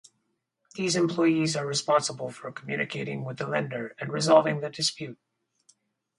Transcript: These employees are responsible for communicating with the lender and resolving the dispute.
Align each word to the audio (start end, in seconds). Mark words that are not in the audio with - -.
These 0.73 0.95
employees 0.95 1.55
are 1.55 1.67
responsible 1.67 2.31
for 2.31 2.51
communicating 2.51 3.23
with 3.23 3.37
the 3.37 3.45
lender 3.45 3.95
and 3.99 4.11
resolving 4.11 4.59
the 4.59 4.71
dispute. 4.71 5.19